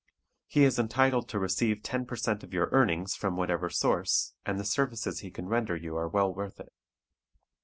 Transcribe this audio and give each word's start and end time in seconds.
He 0.47 0.63
is 0.63 0.79
entitled 0.79 1.29
to 1.29 1.37
receive 1.37 1.83
ten 1.83 2.07
percent 2.07 2.43
of 2.43 2.55
your 2.55 2.69
earnings 2.71 3.13
from 3.15 3.37
whatever 3.37 3.69
source, 3.69 4.33
and 4.47 4.59
the 4.59 4.65
services 4.65 5.19
he 5.19 5.29
can 5.29 5.47
render 5.47 5.75
you 5.75 5.95
are 5.95 6.07
well 6.09 6.33
worth 6.33 6.59
it. 6.59 6.73